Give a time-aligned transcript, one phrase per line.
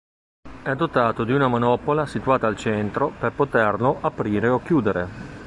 [0.63, 5.37] È dotato di una manopola situata al centro per poterlo aprire o chiudere.